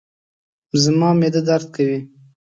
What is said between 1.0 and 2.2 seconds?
معده درد کوي